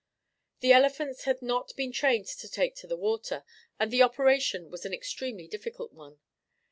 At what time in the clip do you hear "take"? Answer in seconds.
2.49-2.73